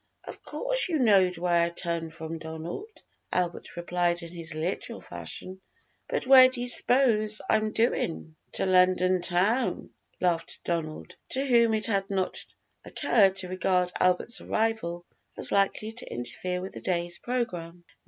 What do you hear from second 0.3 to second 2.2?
course you knowed where I tum